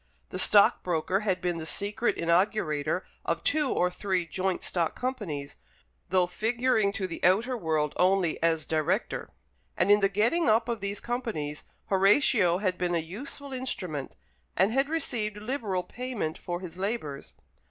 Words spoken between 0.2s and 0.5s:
The